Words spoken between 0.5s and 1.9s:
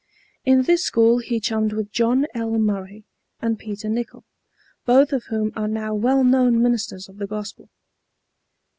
this school he chummed